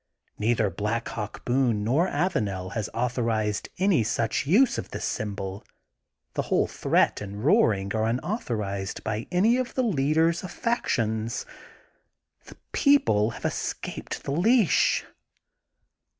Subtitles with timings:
[0.39, 5.63] Neither Black Hawk Boone nor Avanel has authorized any such use of this symbol.
[6.33, 11.45] The whole threat and roaring are unauthorized by any of the leaders of factions.
[12.45, 15.05] The ^* People '* have escaped the leash.